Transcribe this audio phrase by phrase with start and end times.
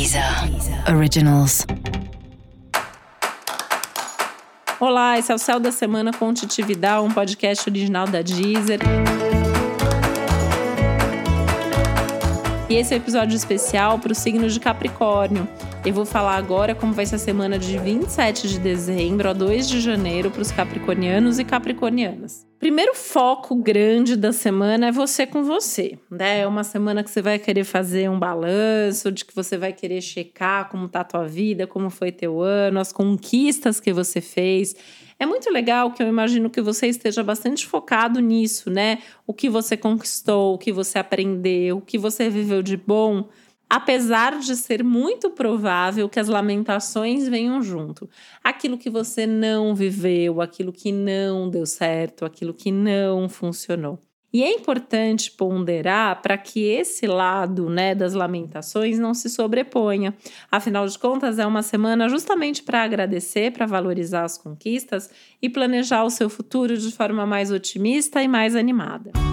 [0.00, 0.24] Deezer
[0.96, 1.66] Originals.
[4.80, 8.80] Olá, esse é o Céu da Semana com Titividade, um podcast original da Deezer.
[12.70, 15.46] E esse é o episódio especial para o signo de Capricórnio.
[15.84, 19.68] Eu vou falar agora como vai ser a semana de 27 de dezembro a 2
[19.68, 22.49] de janeiro para os capricornianos e capricornianas.
[22.60, 26.40] Primeiro foco grande da semana é você com você, né?
[26.40, 30.02] É uma semana que você vai querer fazer um balanço, de que você vai querer
[30.02, 34.76] checar como tá a tua vida, como foi teu ano, as conquistas que você fez.
[35.18, 38.98] É muito legal que eu imagino que você esteja bastante focado nisso, né?
[39.26, 43.26] O que você conquistou, o que você aprendeu, o que você viveu de bom.
[43.70, 48.10] Apesar de ser muito provável que as lamentações venham junto.
[48.42, 54.00] Aquilo que você não viveu, aquilo que não deu certo, aquilo que não funcionou.
[54.32, 60.16] E é importante ponderar para que esse lado né, das lamentações não se sobreponha.
[60.50, 66.04] Afinal de contas, é uma semana justamente para agradecer, para valorizar as conquistas e planejar
[66.04, 69.29] o seu futuro de forma mais otimista e mais animada.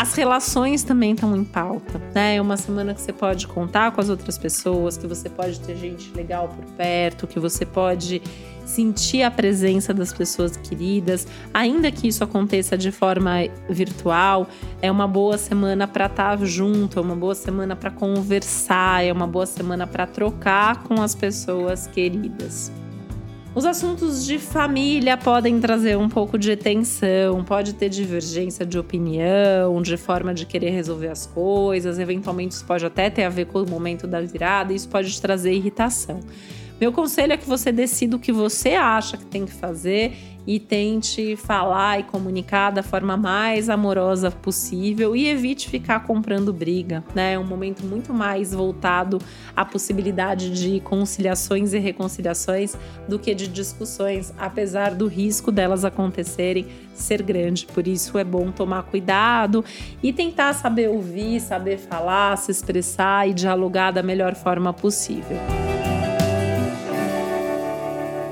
[0.00, 2.36] As relações também estão em pauta, né?
[2.36, 5.76] É uma semana que você pode contar com as outras pessoas, que você pode ter
[5.76, 8.22] gente legal por perto, que você pode
[8.64, 14.48] sentir a presença das pessoas queridas, ainda que isso aconteça de forma virtual,
[14.80, 19.12] é uma boa semana para estar tá junto, é uma boa semana para conversar, é
[19.12, 22.72] uma boa semana para trocar com as pessoas queridas.
[23.52, 29.82] Os assuntos de família podem trazer um pouco de tensão, pode ter divergência de opinião,
[29.82, 33.60] de forma de querer resolver as coisas, eventualmente isso pode até ter a ver com
[33.60, 36.20] o momento da virada, isso pode trazer irritação.
[36.80, 40.58] Meu conselho é que você decida o que você acha que tem que fazer e
[40.58, 47.34] tente falar e comunicar da forma mais amorosa possível e evite ficar comprando briga, né?
[47.34, 49.18] É um momento muito mais voltado
[49.54, 52.74] à possibilidade de conciliações e reconciliações
[53.06, 57.66] do que de discussões, apesar do risco delas acontecerem ser grande.
[57.66, 59.62] Por isso é bom tomar cuidado
[60.02, 65.36] e tentar saber ouvir, saber falar, se expressar e dialogar da melhor forma possível.